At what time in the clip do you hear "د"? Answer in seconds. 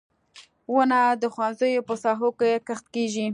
1.21-1.23